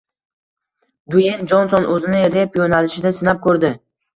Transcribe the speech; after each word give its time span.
Dueyn 1.15 1.45
Jonson 1.53 1.87
o‘zini 1.97 2.25
rep 2.39 2.59
yo‘nalishida 2.63 3.17
sinab 3.21 3.45
ko‘rdi 3.47 3.73